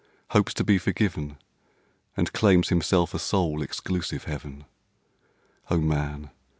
hopes 0.31 0.51
to 0.51 0.63
be 0.63 0.79
forgiven, 0.79 1.37
And 2.17 2.33
claims 2.33 2.69
himself 2.69 3.13
a 3.13 3.19
sole, 3.19 3.61
exclusive 3.61 4.23
Heaven. 4.23 4.65
Oh, 5.69 5.77
man! 5.79 6.31